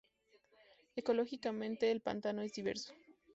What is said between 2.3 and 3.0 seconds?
es diverso.